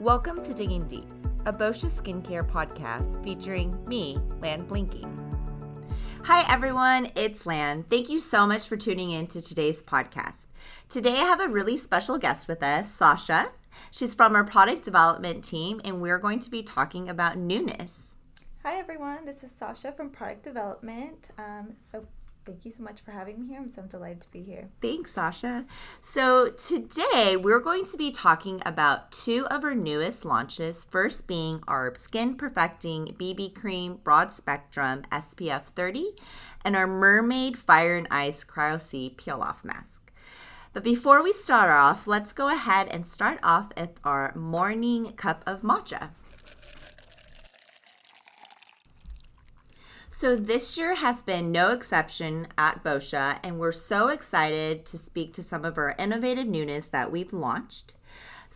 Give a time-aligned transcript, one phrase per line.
[0.00, 1.08] Welcome to Digging Deep,
[1.46, 5.04] a Boscia skincare podcast featuring me, Lan Blinky.
[6.24, 7.12] Hi, everyone.
[7.14, 7.84] It's Lan.
[7.88, 10.46] Thank you so much for tuning in to today's podcast.
[10.88, 13.52] Today, I have a really special guest with us, Sasha.
[13.92, 18.10] She's from our product development team, and we're going to be talking about newness.
[18.64, 19.24] Hi, everyone.
[19.24, 21.30] This is Sasha from Product Development.
[21.38, 22.04] Um, so,
[22.44, 23.60] Thank you so much for having me here.
[23.60, 24.68] I'm so delighted to be here.
[24.82, 25.64] Thanks, Sasha.
[26.02, 30.84] So, today we're going to be talking about two of our newest launches.
[30.84, 36.12] First, being our Skin Perfecting BB Cream Broad Spectrum SPF 30
[36.64, 40.12] and our Mermaid Fire and Ice Cryo C Peel Off Mask.
[40.74, 45.42] But before we start off, let's go ahead and start off with our morning cup
[45.46, 46.10] of matcha.
[50.16, 55.32] So, this year has been no exception at Boscia, and we're so excited to speak
[55.32, 57.94] to some of our innovative newness that we've launched.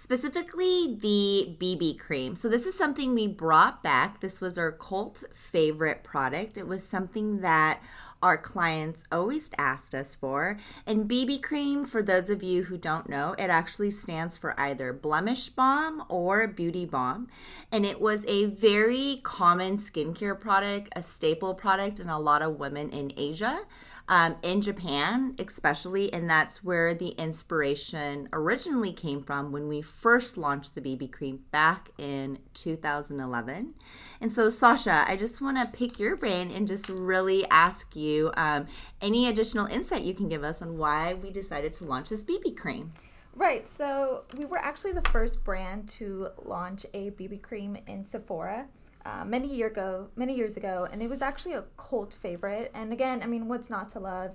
[0.09, 2.35] Specifically, the BB cream.
[2.35, 4.21] So, this is something we brought back.
[4.21, 6.57] This was our cult favorite product.
[6.57, 7.83] It was something that
[8.23, 10.57] our clients always asked us for.
[10.87, 14.95] And BB cream, for those of you who don't know, it actually stands for either
[14.95, 17.29] blemish balm or beauty balm.
[17.71, 22.59] And it was a very common skincare product, a staple product in a lot of
[22.59, 23.61] women in Asia
[24.09, 30.39] um, in Japan, especially, and that's where the inspiration originally came from when we first
[30.39, 33.75] launched the BB cream back in 2011.
[34.21, 38.33] And so, Sasha, I just want to pick your brain and just really ask you
[38.37, 38.67] um,
[39.03, 42.57] any additional insight you can give us on why we decided to launch this BB
[42.57, 42.93] cream.
[43.35, 43.69] Right.
[43.69, 48.67] So we were actually the first brand to launch a BB cream in Sephora
[49.05, 52.71] uh, many year ago, many years ago, and it was actually a cult favorite.
[52.75, 54.33] And again, I mean, what's not to love?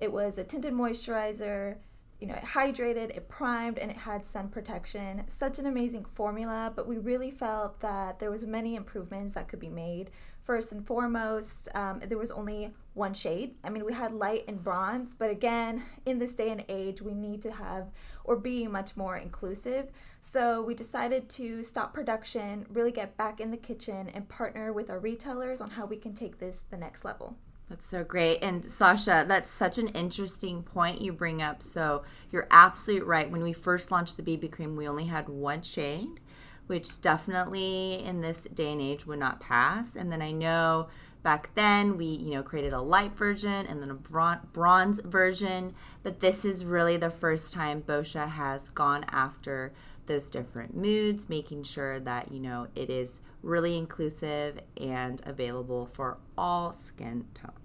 [0.00, 1.76] It was a tinted moisturizer.
[2.20, 5.24] You know, it hydrated, it primed, and it had sun protection.
[5.26, 9.60] Such an amazing formula, but we really felt that there was many improvements that could
[9.60, 10.10] be made.
[10.44, 13.54] First and foremost, um, there was only one shade.
[13.64, 17.14] I mean, we had light and bronze, but again, in this day and age, we
[17.14, 17.88] need to have
[18.24, 19.88] or be much more inclusive.
[20.20, 24.90] So we decided to stop production, really get back in the kitchen, and partner with
[24.90, 27.36] our retailers on how we can take this the next level.
[27.68, 28.38] That's so great.
[28.42, 31.62] And Sasha, that's such an interesting point you bring up.
[31.62, 33.30] So you're absolutely right.
[33.30, 36.20] When we first launched the BB cream, we only had one shade,
[36.66, 39.94] which definitely in this day and age would not pass.
[39.94, 40.88] And then I know
[41.24, 46.20] back then we you know created a light version and then a bronze version but
[46.20, 49.72] this is really the first time boscia has gone after
[50.06, 56.18] those different moods making sure that you know it is really inclusive and available for
[56.36, 57.64] all skin tones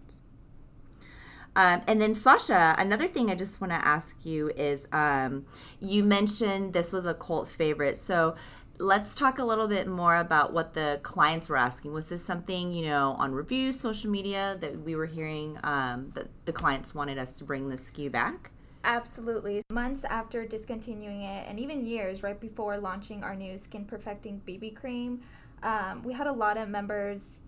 [1.56, 5.46] um, and then Sasha, another thing I just want to ask you is um,
[5.82, 7.98] you mentioned this was a cult favorite.
[7.98, 8.36] So
[8.80, 11.92] let's talk a little bit more about what the clients were asking.
[11.92, 16.28] Was this something, you know, on reviews, social media that we were hearing um, that
[16.46, 18.52] the clients wanted us to bring the SKU back?
[18.86, 19.62] Absolutely.
[19.70, 24.76] Months after discontinuing it, and even years right before launching our new Skin Perfecting BB
[24.76, 25.22] Cream,
[25.62, 27.42] um, we had a lot of members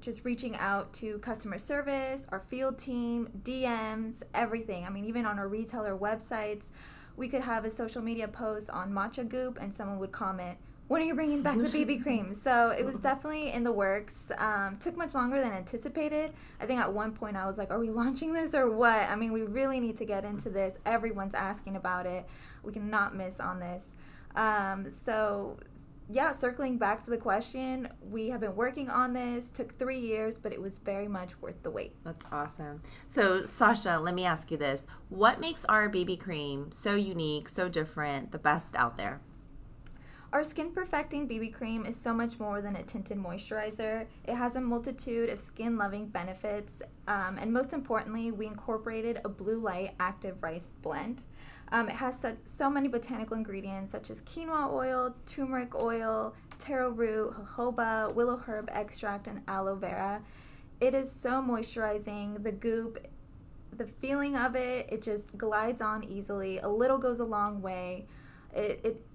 [0.00, 4.84] just reaching out to customer service, our field team, DMs, everything.
[4.84, 6.70] I mean, even on our retailer websites,
[7.16, 11.00] we could have a social media post on Matcha Goop, and someone would comment, when
[11.00, 12.34] are you bringing back the BB cream?
[12.34, 14.30] So it was definitely in the works.
[14.36, 16.32] Um, took much longer than anticipated.
[16.60, 19.08] I think at one point I was like, are we launching this or what?
[19.08, 20.76] I mean, we really need to get into this.
[20.84, 22.26] Everyone's asking about it.
[22.62, 23.94] We cannot miss on this.
[24.34, 25.56] Um, so
[26.10, 29.50] yeah, circling back to the question, we have been working on this.
[29.50, 31.94] Took three years, but it was very much worth the wait.
[32.04, 32.80] That's awesome.
[33.08, 37.68] So, Sasha, let me ask you this: What makes our BB cream so unique, so
[37.68, 39.20] different, the best out there?
[40.32, 44.06] Our Skin Perfecting BB Cream is so much more than a tinted moisturizer.
[44.24, 49.28] It has a multitude of skin loving benefits, um, and most importantly, we incorporated a
[49.28, 51.20] blue light active rice blend.
[51.70, 56.88] Um, it has so, so, many botanical ingredients such as quinoa oil, turmeric oil, taro
[56.88, 60.22] root, jojoba, willow herb extract, and aloe vera.
[60.80, 62.42] It is so moisturizing.
[62.42, 63.06] The goop,
[63.76, 66.56] the feeling of it, it just glides on easily.
[66.56, 68.06] A little goes a long way.
[68.54, 69.06] It, it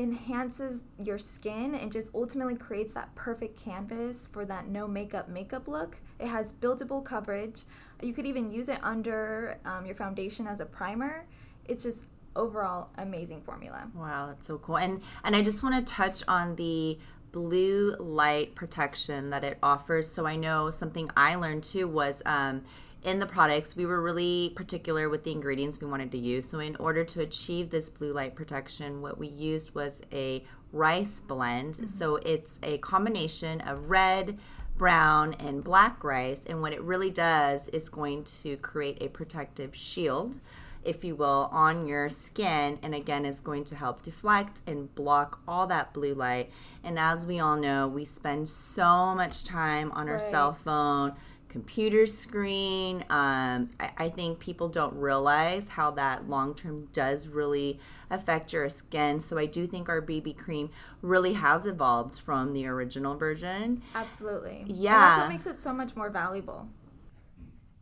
[0.00, 5.68] enhances your skin and just ultimately creates that perfect canvas for that no makeup makeup
[5.68, 5.98] look.
[6.18, 7.62] It has buildable coverage.
[8.00, 11.26] You could even use it under um, your foundation as a primer.
[11.66, 13.90] It's just overall amazing formula.
[13.94, 14.78] Wow, that's so cool.
[14.78, 16.98] And and I just want to touch on the
[17.30, 20.10] blue light protection that it offers.
[20.10, 22.62] So I know something I learned too was um,
[23.04, 26.48] in the products, we were really particular with the ingredients we wanted to use.
[26.48, 31.20] So, in order to achieve this blue light protection, what we used was a rice
[31.20, 31.74] blend.
[31.74, 31.86] Mm-hmm.
[31.86, 34.38] So, it's a combination of red,
[34.76, 36.40] brown, and black rice.
[36.46, 40.38] And what it really does is going to create a protective shield
[40.84, 45.40] if you will, on your skin, and again, is going to help deflect and block
[45.46, 46.50] all that blue light.
[46.82, 51.14] And as we all know, we spend so much time on our cell phone,
[51.52, 53.04] computer screen.
[53.10, 57.78] Um, I, I, think people don't realize how that long term does really
[58.10, 59.20] affect your skin.
[59.20, 60.70] So I do think our BB cream
[61.02, 63.82] really has evolved from the original version.
[63.94, 64.64] Absolutely.
[64.66, 64.94] Yeah.
[64.94, 66.68] And that's what makes it so much more valuable.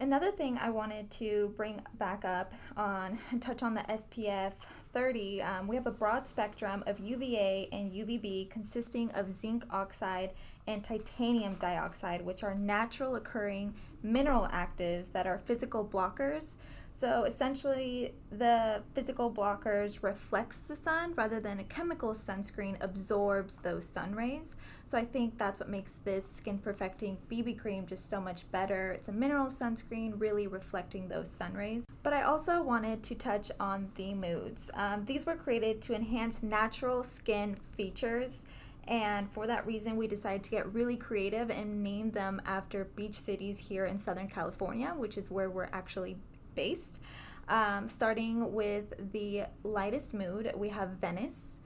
[0.00, 4.52] Another thing I wanted to bring back up on and touch on the SPF
[4.93, 10.31] 30, um, we have a broad spectrum of UVA and UVB consisting of zinc oxide
[10.70, 16.56] and titanium dioxide, which are natural occurring mineral actives that are physical blockers
[16.93, 23.87] so essentially, the physical blockers reflects the sun rather than a chemical sunscreen absorbs those
[23.87, 24.56] sun rays.
[24.87, 28.93] So I think that's what makes this skin perfecting BB cream just so much better.
[28.93, 31.87] It's a mineral sunscreen, really reflecting those sun rays.
[32.02, 34.70] But I also wanted to touch on the moods.
[34.75, 38.44] Um, these were created to enhance natural skin features.
[38.90, 43.14] And for that reason, we decided to get really creative and name them after beach
[43.14, 46.16] cities here in Southern California, which is where we're actually
[46.56, 47.00] based.
[47.48, 51.60] Um, starting with the lightest mood, we have Venice,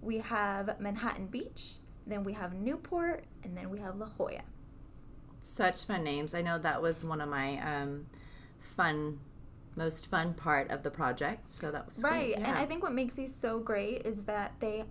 [0.00, 1.74] we have Manhattan Beach,
[2.06, 4.42] then we have Newport, and then we have La Jolla.
[5.42, 6.32] Such fun names.
[6.32, 8.06] I know that was one of my um,
[8.60, 9.18] fun,
[9.74, 11.52] most fun part of the project.
[11.52, 12.30] So that was right.
[12.30, 12.48] Yeah.
[12.48, 14.84] And I think what makes these so great is that they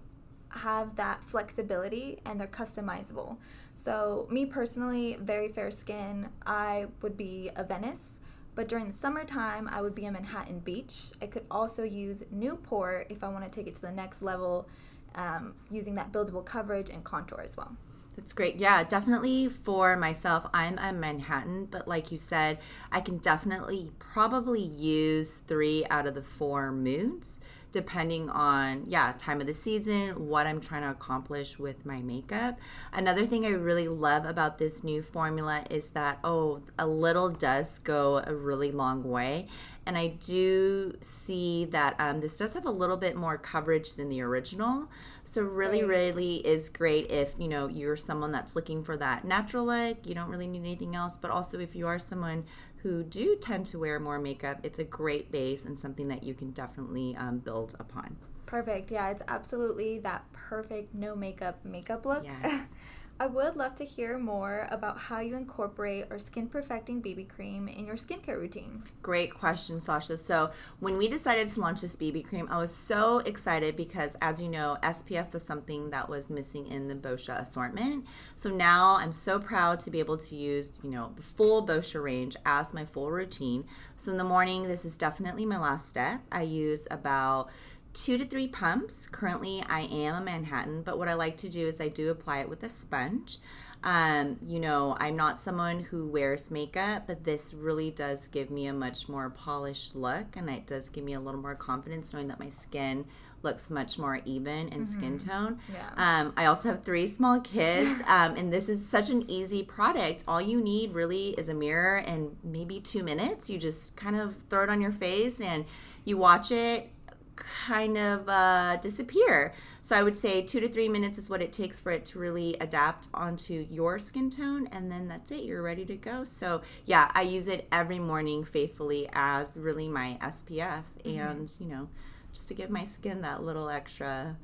[0.57, 3.37] have that flexibility and they're customizable.
[3.75, 8.19] So, me personally, very fair skin, I would be a Venice.
[8.55, 11.11] But during the summertime, I would be a Manhattan Beach.
[11.21, 14.67] I could also use Newport if I want to take it to the next level,
[15.13, 17.77] um, using that buildable coverage and contour as well.
[18.17, 18.55] That's great.
[18.55, 22.57] Yeah, definitely for myself, I'm a Manhattan, but like you said,
[22.91, 27.39] I can definitely probably use three out of the four moods
[27.77, 32.57] depending on yeah time of the season what i'm trying to accomplish with my makeup.
[32.91, 37.77] Another thing i really love about this new formula is that oh a little does
[37.77, 39.47] go a really long way
[39.87, 44.09] and i do see that um, this does have a little bit more coverage than
[44.09, 44.87] the original
[45.23, 45.89] so really right.
[45.89, 50.13] really is great if you know you're someone that's looking for that natural look you
[50.13, 52.43] don't really need anything else but also if you are someone
[52.87, 56.33] who do tend to wear more makeup, it's a great base and something that you
[56.33, 58.15] can definitely um, build upon.
[58.45, 58.91] Perfect.
[58.91, 62.23] Yeah, it's absolutely that perfect no makeup makeup look.
[62.23, 62.61] Yes.
[63.19, 67.67] I would love to hear more about how you incorporate our skin perfecting BB cream
[67.67, 68.83] in your skincare routine.
[69.01, 70.17] Great question, Sasha.
[70.17, 74.39] So, when we decided to launch this BB cream, I was so excited because, as
[74.39, 78.05] you know, SPF was something that was missing in the Boscia assortment.
[78.35, 82.01] So now I'm so proud to be able to use, you know, the full Boscia
[82.03, 83.65] range as my full routine.
[83.95, 86.21] So, in the morning, this is definitely my last step.
[86.31, 87.49] I use about
[87.93, 89.07] two to three pumps.
[89.07, 92.39] Currently, I am a Manhattan, but what I like to do is I do apply
[92.39, 93.39] it with a sponge.
[93.83, 98.65] Um, you know, I'm not someone who wears makeup, but this really does give me
[98.67, 102.27] a much more polished look, and it does give me a little more confidence knowing
[102.27, 103.05] that my skin
[103.43, 104.97] looks much more even in mm-hmm.
[104.97, 105.59] skin tone.
[105.71, 105.89] Yeah.
[105.95, 110.23] Um, I also have three small kids, um, and this is such an easy product.
[110.27, 113.49] All you need really is a mirror and maybe two minutes.
[113.49, 115.65] You just kind of throw it on your face and
[116.03, 116.89] you watch it
[117.37, 119.53] kind of uh, disappear.
[119.81, 122.19] So I would say two to three minutes is what it takes for it to
[122.19, 125.43] really adapt onto your skin tone, and then that's it.
[125.43, 126.25] You're ready to go.
[126.25, 131.19] So yeah, I use it every morning faithfully as really my SPF, mm-hmm.
[131.19, 131.87] and you know,
[132.33, 134.35] just to give my skin that little extra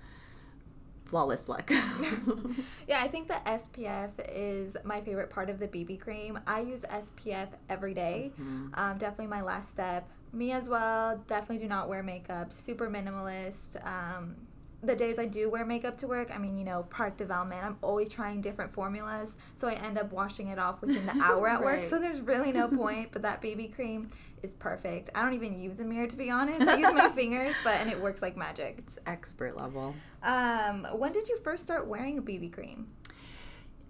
[1.04, 1.70] flawless look.
[2.88, 6.40] yeah, I think the SPF is my favorite part of the BB cream.
[6.48, 8.32] I use SPF every day.
[8.34, 8.70] Mm-hmm.
[8.74, 11.24] Um, definitely my last step me as well.
[11.28, 12.52] Definitely do not wear makeup.
[12.52, 13.86] Super minimalist.
[13.86, 14.36] Um,
[14.84, 17.78] the days I do wear makeup to work, I mean, you know, product development, I'm
[17.82, 19.38] always trying different formulas.
[19.56, 21.64] So I end up washing it off within the hour at right.
[21.80, 21.84] work.
[21.86, 23.10] So there's really no point.
[23.12, 24.10] But that BB cream
[24.42, 25.10] is perfect.
[25.16, 26.62] I don't even use a mirror to be honest.
[26.62, 28.76] I use my fingers, but and it works like magic.
[28.80, 29.96] It's expert level.
[30.22, 32.88] Um, when did you first start wearing a BB cream?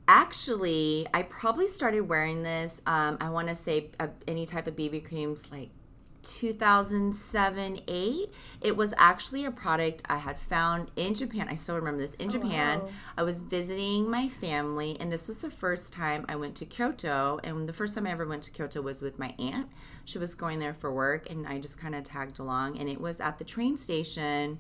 [0.08, 2.82] Actually, I probably started wearing this.
[2.86, 5.70] Um, I want to say uh, any type of BB creams like
[6.24, 8.30] 2007 8
[8.62, 12.30] it was actually a product i had found in japan i still remember this in
[12.30, 12.90] japan wow.
[13.18, 17.40] i was visiting my family and this was the first time i went to kyoto
[17.44, 19.68] and the first time i ever went to kyoto was with my aunt
[20.06, 23.00] she was going there for work and i just kind of tagged along and it
[23.00, 24.60] was at the train station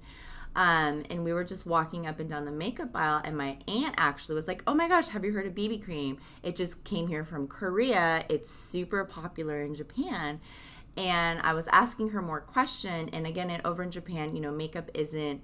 [0.55, 3.95] um, and we were just walking up and down the makeup aisle, and my aunt
[3.97, 6.19] actually was like, "Oh my gosh, have you heard of BB cream?
[6.43, 8.23] It just came here from Korea.
[8.29, 10.39] It's super popular in Japan."
[10.95, 14.51] And I was asking her more question, and again, in, over in Japan, you know,
[14.51, 15.41] makeup isn't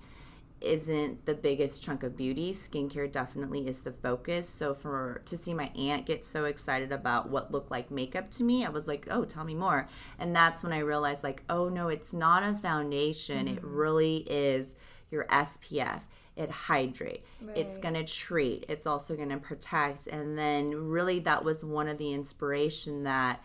[0.62, 2.54] isn't the biggest chunk of beauty.
[2.54, 4.48] Skincare definitely is the focus.
[4.50, 8.44] So for to see my aunt get so excited about what looked like makeup to
[8.44, 9.88] me, I was like, "Oh, tell me more."
[10.20, 13.48] And that's when I realized like, "Oh no, it's not a foundation.
[13.48, 13.76] It mm-hmm.
[13.76, 14.76] really is
[15.12, 16.02] your SPF.
[16.36, 17.26] It hydrate.
[17.54, 18.64] It's going to treat.
[18.70, 20.08] It's also going to protect.
[20.08, 23.44] And then really that was one of the inspiration that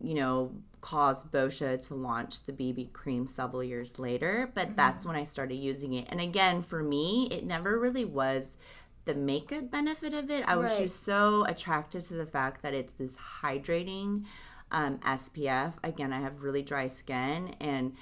[0.00, 5.14] you know caused Boscia to launch the BB cream several years later, but that's when
[5.14, 6.06] I started using it.
[6.08, 8.56] And again, for me, it never really was
[9.04, 10.42] the makeup benefit of it.
[10.48, 10.82] I was Right.
[10.82, 14.24] just so attracted to the fact that it's this hydrating
[14.72, 15.74] um, SPF.
[15.84, 17.94] Again, I have really dry skin, and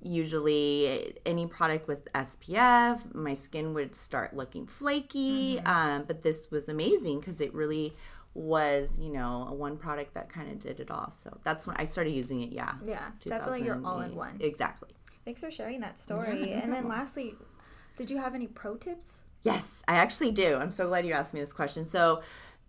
[0.00, 5.60] usually any product with SPF, my skin would start looking flaky.
[5.60, 7.94] Um, but this was amazing because it really
[8.34, 11.12] was, you know, a one product that kind of did it all.
[11.12, 12.52] So that's when I started using it.
[12.52, 12.74] Yeah.
[12.84, 14.38] Yeah, definitely you're all in one.
[14.40, 14.90] Exactly.
[15.24, 16.50] Thanks for sharing that story.
[16.50, 17.34] Yeah, and then lastly,
[17.96, 19.22] did you have any pro tips?
[19.42, 20.56] Yes, I actually do.
[20.56, 21.84] I'm so glad you asked me this question.
[21.84, 22.22] So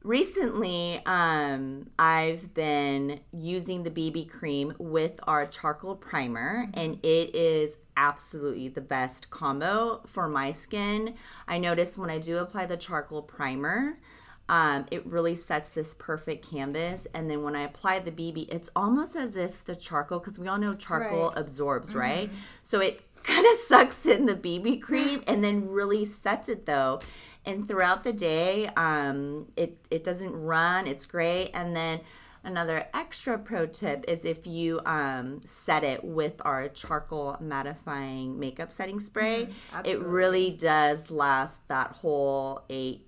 [0.03, 7.77] recently, um, I've been using the BB cream with our charcoal primer, and it is
[7.95, 11.15] absolutely the best combo for my skin.
[11.47, 13.99] I notice when I do apply the charcoal primer,
[14.49, 17.07] um, it really sets this perfect canvas.
[17.13, 20.47] And then when I apply the BB, it's almost as if the charcoal, because we
[20.47, 21.37] all know charcoal Right.
[21.37, 22.29] absorbs, right?
[22.61, 26.99] So it kind of sucks in the BB cream and then really sets it though.
[27.45, 30.87] And throughout the day, um, it it doesn't run.
[30.87, 31.51] It's great.
[31.53, 32.01] And then
[32.45, 38.71] another extra pro tip is if you um, set it with our charcoal mattifying makeup
[38.71, 39.49] setting spray,
[39.85, 43.07] it really does last that whole eight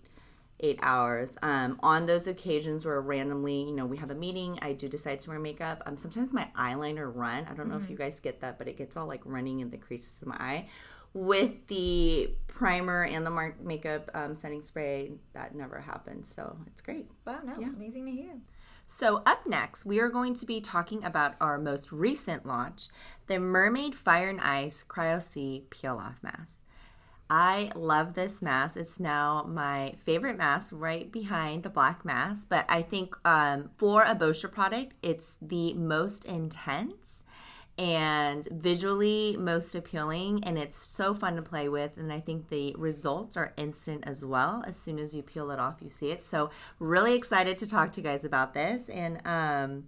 [0.65, 1.38] eight hours.
[1.41, 5.19] Um, on those occasions where randomly, you know, we have a meeting, I do decide
[5.22, 5.84] to wear makeup.
[5.86, 7.45] Um, sometimes my eyeliner run.
[7.50, 9.69] I don't know if you guys get that, but it gets all like running in
[9.69, 10.69] the creases of my eye.
[11.13, 16.34] With the primer and the mar- makeup um, setting spray, that never happens.
[16.36, 17.10] So it's great.
[17.25, 17.69] Wow, no, Yeah.
[17.69, 18.34] amazing to hear.
[18.88, 22.88] So, up next, we are going to be talking about our most recent launch,
[23.25, 26.60] the Mermaid Fire and Ice Cryo C Peel Off Mask.
[27.29, 28.77] I love this mask.
[28.77, 32.48] It's now my favorite mask, right behind the black mask.
[32.50, 37.24] But I think um, for a Boscia product, it's the most intense
[37.77, 42.74] and visually most appealing and it's so fun to play with and i think the
[42.77, 46.24] results are instant as well as soon as you peel it off you see it
[46.24, 49.84] so really excited to talk to you guys about this and um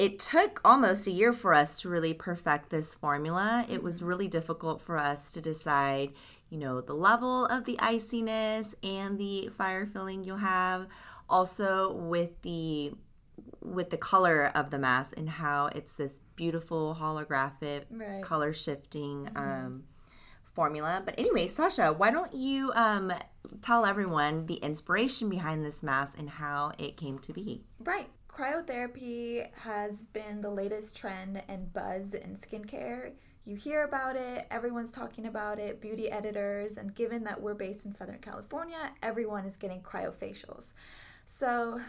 [0.00, 3.66] it took almost a year for us to really perfect this formula.
[3.68, 6.12] It was really difficult for us to decide,
[6.50, 10.86] you know, the level of the iciness and the fire filling you'll have.
[11.28, 12.92] Also with the
[13.62, 18.22] with the color of the mask and how it's this beautiful holographic Right.
[18.22, 19.84] color shifting um,
[20.42, 21.02] formula.
[21.04, 23.12] But anyway, Sasha, why don't you um,
[23.62, 27.62] tell everyone the inspiration behind this mask and how it came to be?
[27.78, 28.08] Right.
[28.28, 33.12] Cryotherapy has been the latest trend and buzz in skincare.
[33.46, 37.86] You hear about it, everyone's talking about it, beauty editors, and given that we're based
[37.86, 40.72] in Southern California, everyone is getting cryofacials.
[41.26, 41.80] So,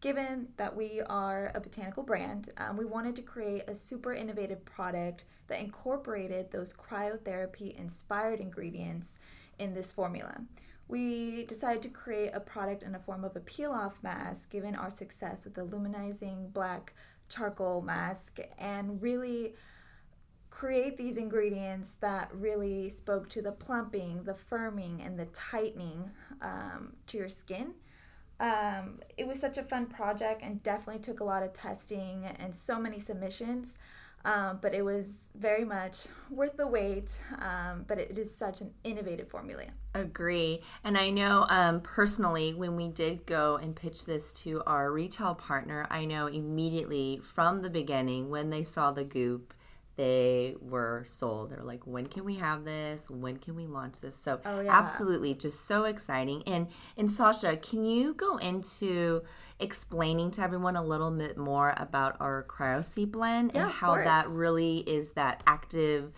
[0.00, 4.64] given that we are a botanical brand, um, we wanted to create a super innovative
[4.64, 9.18] product that incorporated those cryotherapy inspired ingredients
[9.58, 10.40] in this formula.
[10.88, 14.74] We decided to create a product in the form of a peel off mask, given
[14.74, 16.94] our success with the luminizing black
[17.28, 19.54] charcoal mask, and really
[20.54, 26.08] create these ingredients that really spoke to the plumping, the firming, and the tightening
[26.40, 27.74] um, to your skin.
[28.38, 32.54] Um, it was such a fun project and definitely took a lot of testing and
[32.54, 33.78] so many submissions.
[34.24, 37.18] Um, but it was very much worth the wait.
[37.40, 39.64] Um, but it is such an innovative formula.
[39.92, 40.62] Agree.
[40.84, 45.34] And I know um, personally, when we did go and pitch this to our retail
[45.34, 49.52] partner, I know immediately from the beginning when they saw the goop,
[49.96, 51.50] they were sold.
[51.50, 53.08] They're like, when can we have this?
[53.08, 54.16] When can we launch this?
[54.16, 54.70] So Oh, yeah.
[54.72, 56.42] absolutely, just so exciting.
[56.46, 59.22] And and Sasha, can you go into
[59.60, 64.28] explaining to everyone a little bit more about our CryoC blend Yeah, and how that
[64.28, 66.12] really is that active,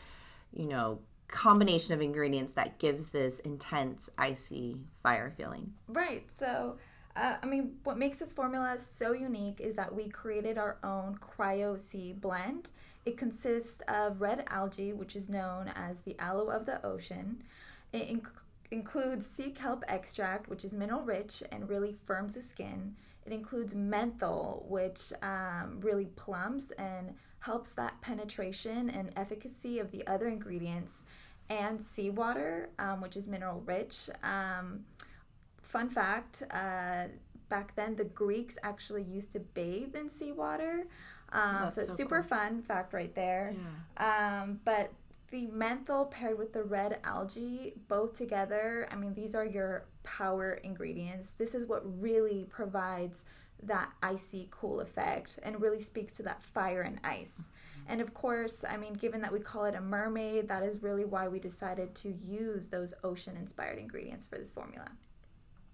[0.52, 5.74] you know, combination of ingredients that gives this intense icy fire feeling.
[5.86, 6.24] Right.
[6.32, 6.78] So,
[7.14, 11.18] uh, I mean, what makes this formula so unique is that we created our own
[11.18, 12.70] Cryo C blend.
[13.06, 17.44] It consists of red algae, which is known as the aloe of the ocean.
[17.92, 22.96] It inc- includes sea kelp extract, which is mineral rich and really firms the skin.
[23.24, 30.04] It includes menthol, which um, really plumps and helps that penetration and efficacy of the
[30.08, 31.04] other ingredients,
[31.48, 34.10] and seawater, um, which is mineral rich.
[34.24, 34.84] Um,
[35.62, 37.04] fun fact uh,
[37.48, 40.86] back then the greeks actually used to bathe in seawater
[41.36, 42.28] um, so it's so super cool.
[42.28, 43.54] fun fact right there.
[43.96, 44.90] Um, but
[45.30, 50.52] the menthol paired with the red algae both together i mean these are your power
[50.62, 51.32] ingredients.
[51.36, 53.24] This is what really provides
[53.64, 57.48] that icy cool effect and really speaks to that fire and ice.
[57.88, 61.04] And of course i mean given that we call it a mermaid that is really
[61.04, 64.88] why we decided to use those ocean inspired ingredients for this formula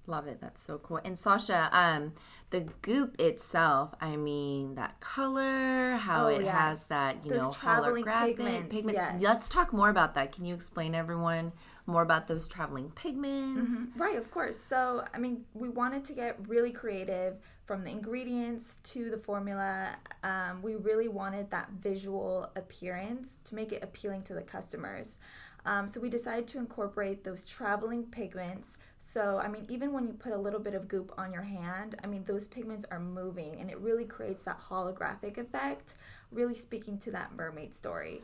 [0.07, 0.41] Love it.
[0.41, 1.01] That's so cool.
[1.05, 2.13] And Sasha, um,
[2.51, 6.55] the goop itself, I mean, that color, how Oh, it yes.
[6.55, 9.23] has that, you Those know, traveling holographic pigments, yes.
[9.23, 10.33] Let's talk more about that.
[10.33, 11.53] Can you explain everyone
[11.87, 13.89] more about those traveling pigments?
[13.97, 14.59] Right, of course.
[14.59, 19.97] So, I mean, we wanted to get really creative from the ingredients to the formula.
[20.25, 25.19] Um, we really wanted that visual appearance to make it appealing to the customers.
[25.65, 28.77] Um, so, we decided to incorporate those traveling pigments.
[29.05, 31.97] So, I mean, even when you put a little bit of goop on your hand,
[32.05, 35.97] I mean, those pigments are moving and it really creates that holographic effect,
[36.31, 38.23] really speaking to that mermaid story.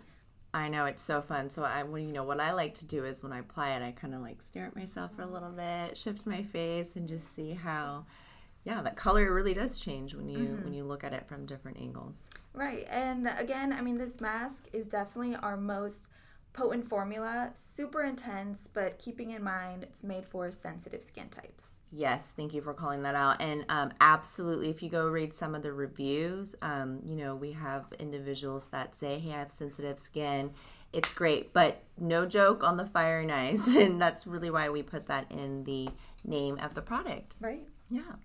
[0.54, 1.50] I know it's so fun.
[1.50, 3.82] So I, when you know, what I like to do is when I apply it,
[3.82, 7.08] I kind of like stare at myself for a little bit, shift my face, and
[7.08, 8.06] just see how,
[8.64, 10.64] yeah, that color really does change when you mm-hmm.
[10.64, 12.24] when you look at it from different angles.
[12.54, 12.86] Right.
[12.88, 16.06] And again, I mean, this mask is definitely our most
[16.58, 21.78] potent formula, super intense, but keeping in mind it's made for sensitive skin types.
[21.92, 23.40] Yes, thank you for calling that out.
[23.40, 27.52] And um, absolutely, if you go read some of the reviews, um, you know, we
[27.52, 30.50] have individuals that say, hey, I have sensitive skin.
[30.92, 33.68] It's great, but no joke on the fire and ice.
[33.68, 35.88] And that's really why we put that in the
[36.24, 37.36] name of the product.
[37.40, 37.68] Right.
[37.88, 38.16] Yeah.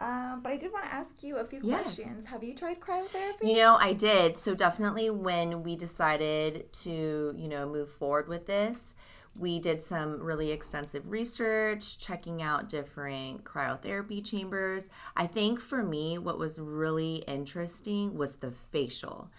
[0.00, 1.82] Um, but I did want to ask you a few Yes.
[1.82, 2.26] questions.
[2.26, 3.42] Have you tried cryotherapy?
[3.48, 4.36] You know, I did.
[4.38, 8.94] So definitely when we decided to, you know, move forward with this,
[9.34, 14.84] we did some really extensive research, checking out different cryotherapy chambers.
[15.16, 19.30] I think for me, what was really interesting was the facial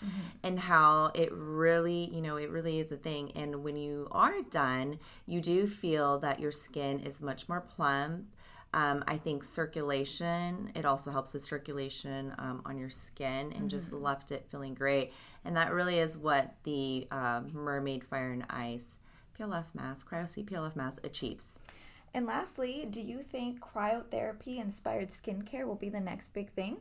[0.42, 3.32] and how it really, you know, it really is a thing.
[3.36, 8.26] And when you are done, you do feel that your skin is much more plump.
[8.74, 13.92] Um, I think circulation, it also helps with circulation um, on your skin and just
[13.92, 15.12] left it feeling great.
[15.44, 19.00] And that really is what the uh, Mermaid Fire and Ice
[19.40, 21.56] PLF mask, Cryo C PLF mask achieves.
[22.14, 26.78] And lastly, do you think cryotherapy inspired skincare will be the next big thing?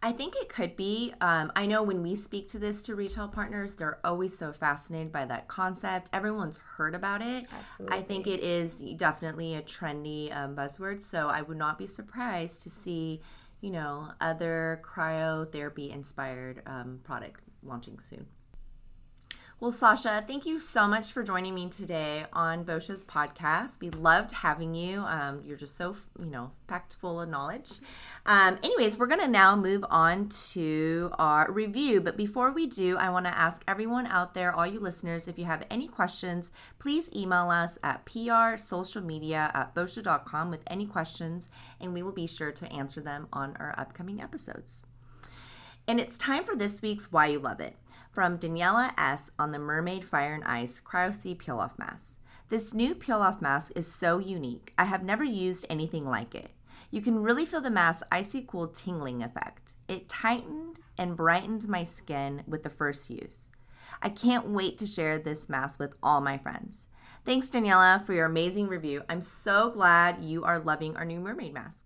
[0.00, 1.12] I think it could be.
[1.20, 5.12] Um, I know when we speak to this to retail partners, they're always so fascinated
[5.12, 6.08] by that concept.
[6.12, 7.46] Everyone's heard about it.
[7.88, 11.02] I think it is definitely a trendy um, buzzword.
[11.02, 13.20] So I would not be surprised to see,
[13.60, 18.26] you know, other cryotherapy inspired um, product launching soon.
[19.60, 23.80] Well, Sasha, thank you so much for joining me today on Boscia's podcast.
[23.80, 25.00] We loved having you.
[25.00, 27.80] Um, you're just so, you know, packed full of knowledge.
[28.24, 32.00] Um, anyways, we're going to now move on to our review.
[32.00, 35.40] But before we do, I want to ask everyone out there, all you listeners, if
[35.40, 41.48] you have any questions, please email us at prsocialmedia at boscia.com with any questions,
[41.80, 44.82] and we will be sure to answer them on our upcoming episodes.
[45.88, 47.74] And it's time for this week's Why You Love It
[48.10, 49.30] from Daniela S.
[49.38, 52.08] on the Mermaid Fire and Ice Cryo C Peel Off Mask.
[52.48, 54.72] This new peel off mask is so unique.
[54.78, 56.52] I have never used anything like it.
[56.90, 59.74] You can really feel the mask's icy cool tingling effect.
[59.86, 63.50] It tightened and brightened my skin with the first use.
[64.00, 66.86] I can't wait to share this mask with all my friends.
[67.26, 69.02] Thanks, Daniela, for your amazing review.
[69.10, 71.84] I'm so glad you are loving our new mermaid mask.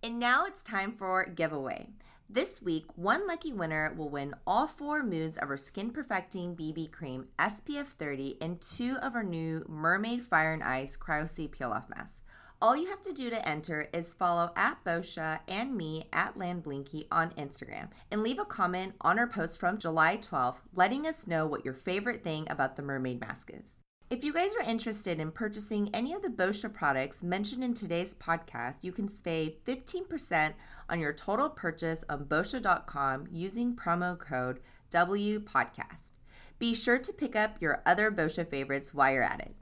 [0.00, 1.88] And now it's time for giveaway.
[2.34, 6.90] This week, one lucky winner will win all four moods of our skin perfecting BB
[6.90, 11.72] cream SPF 30 and two of our new Mermaid Fire and Ice Cryo C peel
[11.72, 12.22] off masks.
[12.62, 17.04] All you have to do to enter is follow at Boscia and me at Landblinky
[17.12, 21.44] on Instagram and leave a comment on our post from July 12th letting us know
[21.44, 23.82] what your favorite thing about the mermaid mask is.
[24.12, 28.12] If you guys are interested in purchasing any of the Boscia products mentioned in today's
[28.12, 30.52] podcast, you can save 15%
[30.90, 36.12] on your total purchase on Boscia.com using promo code WPODCAST.
[36.58, 39.54] Be sure to pick up your other Boscia favorites while you're at it.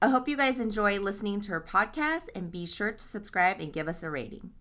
[0.00, 3.72] I hope you guys enjoy listening to her podcast and be sure to subscribe and
[3.72, 4.52] give us a rating.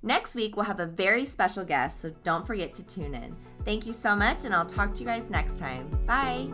[0.00, 3.36] Next week, we'll have a very special guest, so don't forget to tune in.
[3.64, 5.90] Thank you so much, and I'll talk to you guys next time.
[6.06, 6.46] Bye.